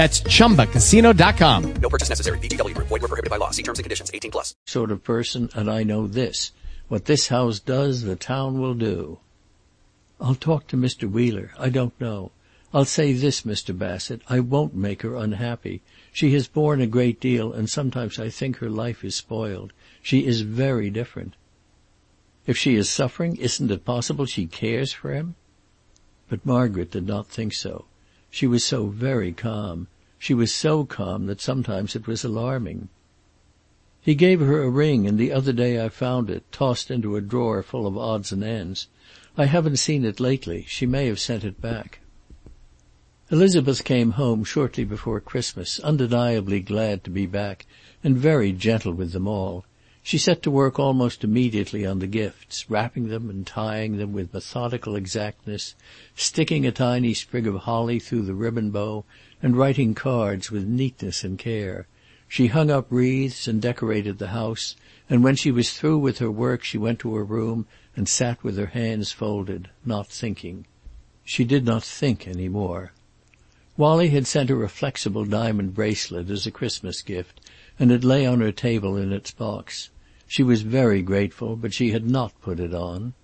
[0.00, 1.74] That's chumbacasino.com.
[1.74, 2.38] No purchase necessary.
[2.38, 2.88] VGW Group.
[2.88, 3.50] Void were prohibited by law.
[3.50, 4.10] See terms and conditions.
[4.14, 4.54] 18 plus.
[4.64, 6.52] sort of person, and I know this.
[6.88, 9.18] What this house does, the town will do.
[10.18, 11.06] I'll talk to Mr.
[11.06, 11.50] Wheeler.
[11.58, 12.32] I don't know.
[12.72, 13.76] I'll say this, Mr.
[13.76, 14.22] Bassett.
[14.26, 15.82] I won't make her unhappy.
[16.12, 19.74] She has borne a great deal, and sometimes I think her life is spoiled.
[20.00, 21.34] She is very different.
[22.46, 25.34] If she is suffering, isn't it possible she cares for him?
[26.30, 27.84] But Margaret did not think so.
[28.32, 29.88] She was so very calm.
[30.16, 32.88] She was so calm that sometimes it was alarming.
[34.00, 37.20] He gave her a ring, and the other day I found it, tossed into a
[37.20, 38.86] drawer full of odds and ends.
[39.36, 40.64] I haven't seen it lately.
[40.68, 41.98] She may have sent it back.
[43.30, 47.66] Elizabeth came home shortly before Christmas, undeniably glad to be back,
[48.04, 49.64] and very gentle with them all.
[50.02, 54.34] She set to work almost immediately on the gifts, wrapping them and tying them with
[54.34, 55.76] methodical exactness,
[56.16, 59.04] sticking a tiny sprig of holly through the ribbon bow,
[59.40, 61.86] and writing cards with neatness and care.
[62.26, 64.74] She hung up wreaths and decorated the house,
[65.08, 68.42] and when she was through with her work she went to her room and sat
[68.42, 70.66] with her hands folded, not thinking.
[71.24, 72.94] She did not think any more.
[73.76, 77.40] Wallie had sent her a flexible diamond bracelet as a Christmas gift,
[77.78, 79.88] and it lay on her table in its box.
[80.32, 83.14] She was very grateful, but she had not put it on.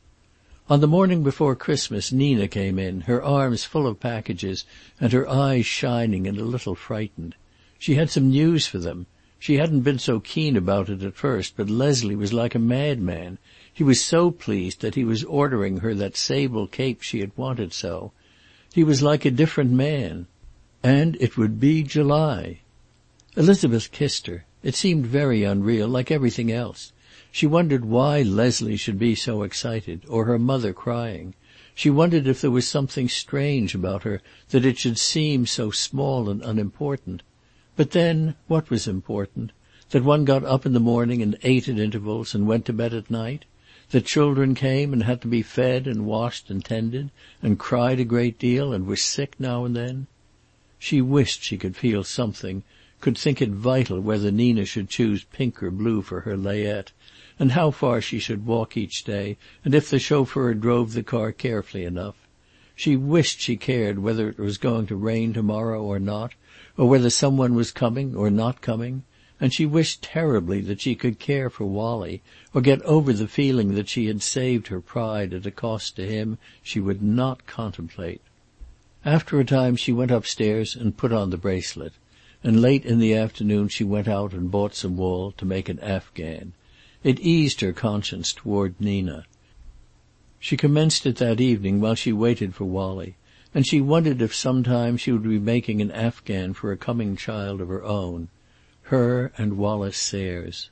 [0.69, 4.65] On the morning before Christmas Nina came in, her arms full of packages
[5.01, 7.37] and her eyes shining and a little frightened.
[7.79, 9.07] She had some news for them.
[9.39, 13.39] She hadn't been so keen about it at first, but Leslie was like a madman.
[13.73, 17.73] He was so pleased that he was ordering her that sable cape she had wanted
[17.73, 18.11] so.
[18.75, 20.27] He was like a different man.
[20.83, 22.63] And it would be July.
[23.37, 24.45] Elizabeth kissed her.
[24.65, 26.93] It seemed very unreal, like everything else.
[27.39, 31.35] She wondered why Leslie should be so excited, or her mother crying.
[31.75, 36.31] She wondered if there was something strange about her that it should seem so small
[36.31, 37.23] and unimportant.
[37.77, 39.53] But then, what was important?
[39.91, 42.95] That one got up in the morning and ate at intervals and went to bed
[42.95, 43.45] at night?
[43.91, 47.11] That children came and had to be fed and washed and tended,
[47.43, 50.07] and cried a great deal and were sick now and then?
[50.79, 52.63] She wished she could feel something,
[53.03, 56.93] could think it vital whether Nina should choose pink or blue for her layette,
[57.39, 61.33] and how far she should walk each day, and if the chauffeur drove the car
[61.33, 62.15] carefully enough.
[62.75, 66.33] She wished she cared whether it was going to rain to-morrow or not,
[66.79, 69.03] or whether some one was coming or not coming,
[69.39, 72.23] and she wished terribly that she could care for Wallie,
[72.55, 76.07] or get over the feeling that she had saved her pride at a cost to
[76.07, 78.23] him she would not contemplate.
[79.05, 81.93] After a time she went upstairs and put on the bracelet,
[82.43, 85.81] and late in the afternoon she went out and bought some wool to make an
[85.81, 86.55] afghan.
[87.07, 89.27] It eased her conscience toward Nina.
[90.41, 93.15] She commenced it that evening while she waited for Wallie,
[93.55, 97.15] and she wondered if some time she would be making an afghan for a coming
[97.15, 98.27] child of her own.
[98.91, 100.71] Her and Wallace Sayre's.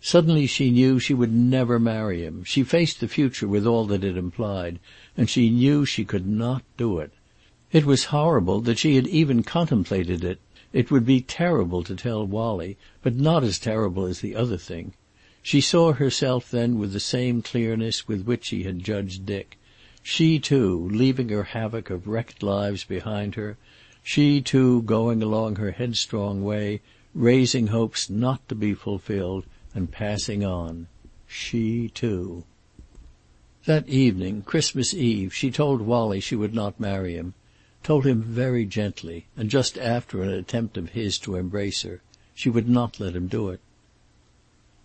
[0.00, 2.44] Suddenly she knew she would never marry him.
[2.44, 4.78] She faced the future with all that it implied,
[5.16, 7.10] and she knew she could not do it.
[7.72, 10.38] It was horrible that she had even contemplated it.
[10.72, 14.92] It would be terrible to tell Wallie, but not as terrible as the other thing.
[15.42, 19.56] She saw herself then with the same clearness with which she had judged Dick.
[20.02, 23.56] She, too, leaving her havoc of wrecked lives behind her.
[24.02, 26.82] She, too, going along her headstrong way,
[27.14, 30.88] raising hopes not to be fulfilled, and passing on.
[31.26, 32.44] She, too.
[33.64, 37.32] That evening, Christmas Eve, she told Wallie she would not marry him.
[37.82, 42.02] Told him very gently, and just after an attempt of his to embrace her.
[42.34, 43.60] She would not let him do it.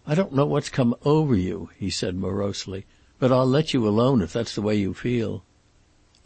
[0.07, 2.85] "I don't know what's come over you," he said morosely,
[3.17, 5.43] "but I'll let you alone if that's the way you feel."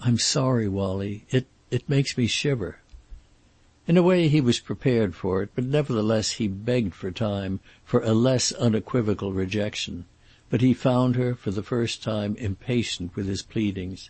[0.01, 1.23] "I'm sorry, Wallie.
[1.29, 2.79] It it makes me shiver."
[3.87, 8.03] In a way he was prepared for it, but nevertheless he begged for time, for
[8.03, 10.03] a less unequivocal rejection.
[10.49, 14.09] But he found her, for the first time, impatient with his pleadings.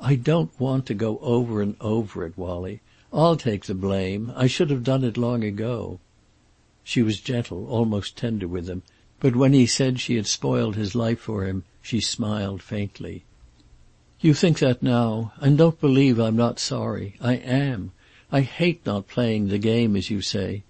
[0.00, 2.80] "I don't want to go over and over it, Wallie.
[3.12, 4.32] I'll take the blame.
[4.34, 6.00] I should have done it long ago."
[6.88, 8.84] She was gentle, almost tender with him,
[9.18, 13.24] but when he said she had spoiled his life for him she smiled faintly.
[14.20, 17.16] "You think that now, and don't believe I'm not sorry.
[17.20, 17.90] I am.
[18.30, 20.62] I hate not playing the game, as you say.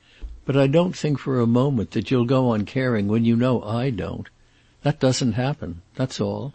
[0.47, 3.62] But I don't think for a moment that you'll go on caring when you know
[3.62, 4.31] I don't.
[4.85, 5.83] That doesn't happen.
[5.97, 6.55] That's all."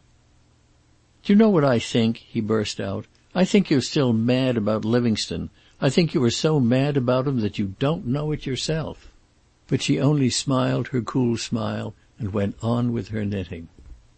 [1.23, 3.05] "Do you know what I think?" he burst out.
[3.35, 5.51] "I think you're still mad about Livingstone.
[5.79, 9.10] I think you are so mad about him that you don't know it yourself."
[9.71, 13.69] But she only smiled her cool smile and went on with her knitting.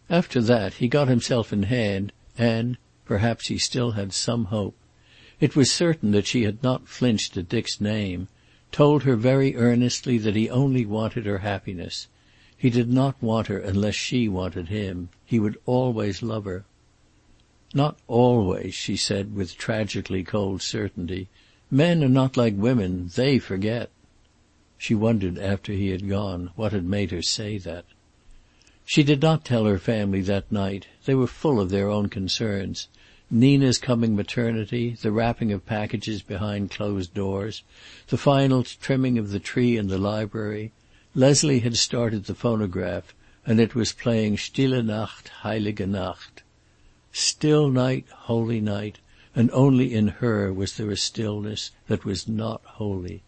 [0.09, 4.75] After that he got himself in hand, and perhaps he still had some hope.
[5.39, 8.29] It was certain that she had not flinched at Dick's name,
[8.71, 12.07] told her very earnestly that he only wanted her happiness.
[12.57, 15.09] He did not want her unless she wanted him.
[15.23, 16.65] He would always love her.
[17.75, 21.27] "Not always," she said, with tragically cold certainty.
[21.69, 23.11] "Men are not like women.
[23.13, 23.91] They forget."
[24.85, 27.85] She wondered after he had gone what had made her say that.
[28.83, 30.87] She did not tell her family that night.
[31.05, 32.89] They were full of their own concerns.
[33.31, 37.63] Nina's coming maternity, the wrapping of packages behind closed doors,
[38.09, 40.73] the final trimming of the tree in the library.
[41.15, 43.15] Leslie had started the phonograph,
[43.45, 46.43] and it was playing Stille Nacht, Heilige Nacht.
[47.13, 48.97] Still night, holy night,
[49.33, 53.23] and only in her was there a stillness that was not holy.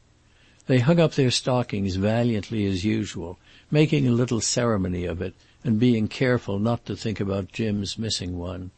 [0.68, 3.38] They hung up their stockings valiantly as usual,
[3.70, 8.40] making a little ceremony of it, and being careful not to think about Jim's missing
[8.40, 8.72] one.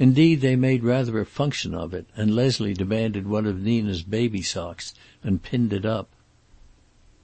[0.00, 4.42] Indeed, they made rather a function of it, and Leslie demanded one of Nina's baby
[4.42, 6.08] socks and pinned it up.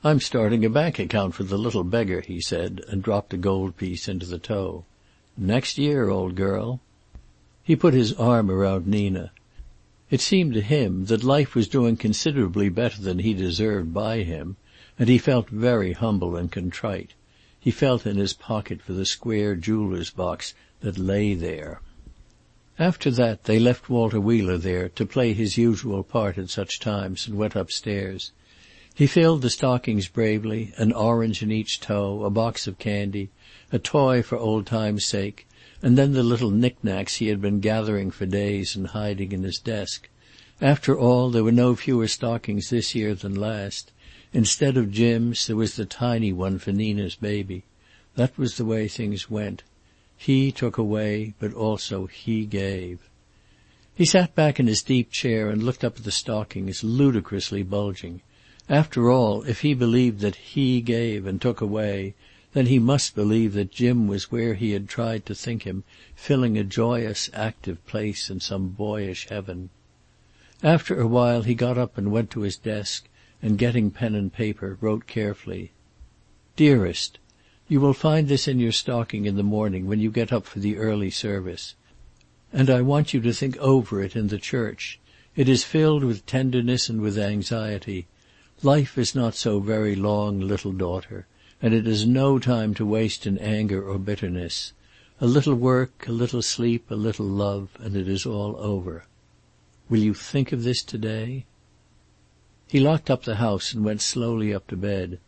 [0.04, 3.76] "I'm starting a bank account for the little beggar," he said, and dropped a gold
[3.76, 4.84] piece into the toe.
[5.36, 6.78] "Next year, old girl."
[7.64, 9.32] He put his arm around Nina.
[10.14, 14.54] It seemed to him that life was doing considerably better than he deserved by him,
[14.96, 17.14] and he felt very humble and contrite.
[17.58, 21.80] He felt in his pocket for the square jeweler's box that lay there.
[22.78, 27.26] After that they left Walter Wheeler there, to play his usual part at such times,
[27.26, 28.30] and went upstairs.
[28.94, 33.30] He filled the stockings bravely, an orange in each toe, a box of candy,
[33.72, 35.48] a toy for old time's sake,
[35.84, 39.58] and then the little knickknacks he had been gathering for days and hiding in his
[39.58, 40.08] desk.
[40.58, 43.92] After all, there were no fewer stockings this year than last.
[44.32, 47.64] Instead of Jim's, there was the tiny one for Nina's baby.
[48.14, 49.62] That was the way things went.
[50.16, 53.10] He took away, but also he gave.
[53.94, 58.22] He sat back in his deep chair and looked up at the stockings, ludicrously bulging.
[58.70, 62.14] After all, if he believed that he gave and took away,
[62.54, 65.82] then he must believe that Jim was where he had tried to think him,
[66.14, 69.70] filling a joyous, active place in some boyish heaven.
[70.62, 73.08] After a while he got up and went to his desk,
[73.42, 75.72] and getting pen and paper, wrote carefully:
[76.54, 77.18] "Dearest,
[77.66, 80.60] you will find this in your stocking in the morning when you get up for
[80.60, 81.74] the early service.
[82.52, 85.00] And I want you to think over it in the church.
[85.34, 88.06] It is filled with tenderness and with anxiety.
[88.62, 91.26] Life is not so very long, little daughter,
[91.64, 94.74] and it is no time to waste in anger or bitterness.
[95.18, 99.06] A little work, a little sleep, a little love, and it is all over.
[99.88, 101.46] Will you think of this to day?
[102.68, 105.20] He locked up the house and went slowly up to bed.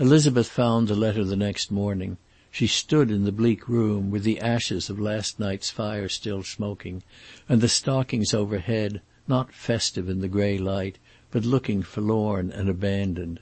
[0.00, 2.16] Elizabeth found the letter the next morning.
[2.50, 7.04] She stood in the bleak room, with the ashes of last night's fire still smoking,
[7.48, 10.98] and the stockings overhead, not festive in the gray light,
[11.30, 13.38] but looking forlorn and abandoned.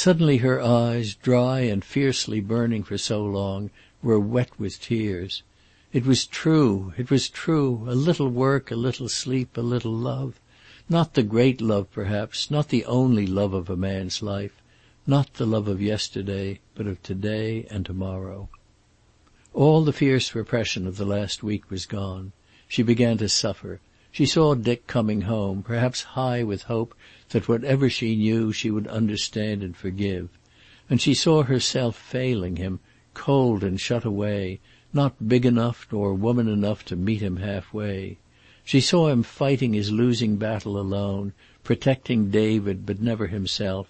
[0.00, 5.42] Suddenly her eyes, dry and fiercely burning for so long, were wet with tears.
[5.92, 10.38] It was true, it was true, a little work, a little sleep, a little love.
[10.88, 14.62] Not the great love, perhaps, not the only love of a man's life,
[15.04, 18.50] not the love of yesterday, but of to day and to morrow.
[19.52, 22.30] All the fierce repression of the last week was gone.
[22.68, 23.80] She began to suffer.
[24.10, 26.94] She saw Dick coming home, perhaps high with hope
[27.28, 30.30] that whatever she knew she would understand and forgive.
[30.88, 32.80] And she saw herself failing him,
[33.12, 34.60] cold and shut away,
[34.94, 38.16] not big enough nor woman enough to meet him halfway.
[38.64, 43.88] She saw him fighting his losing battle alone, protecting David but never himself,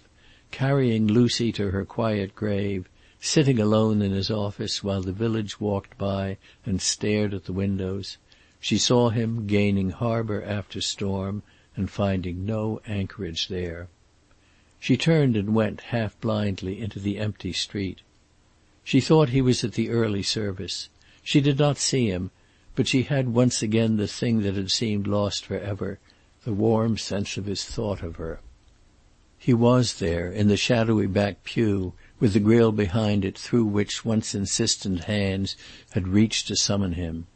[0.50, 2.88] carrying Lucy to her quiet grave,
[3.20, 8.16] sitting alone in his office while the village walked by and stared at the windows.
[8.60, 11.44] She saw him gaining harbor after storm
[11.76, 13.86] and finding no anchorage there.
[14.80, 18.00] She turned and went, half blindly, into the empty street.
[18.82, 20.88] She thought he was at the early service.
[21.22, 22.32] She did not see him,
[22.74, 26.00] but she had once again the thing that had seemed lost forever,
[26.42, 28.40] the warm sense of his thought of her.
[29.38, 34.04] He was there, in the shadowy back pew, with the grill behind it through which
[34.04, 35.54] once insistent hands
[35.92, 37.28] had reached to summon him.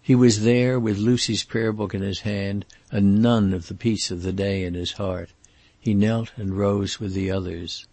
[0.00, 4.12] He was there, with Lucy's prayer book in his hand and none of the peace
[4.12, 5.30] of the day in his heart.
[5.80, 7.84] He knelt and rose with the others.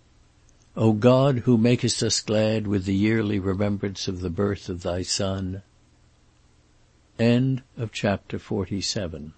[0.76, 5.02] O God, who makest us glad with the yearly remembrance of the birth of thy
[5.02, 5.64] Son.
[7.18, 9.34] End of Chapter 47